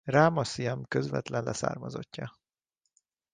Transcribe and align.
Ráma 0.07 0.43
Siam 0.45 0.83
közvetlen 0.85 1.43
leszármazottja. 1.43 2.37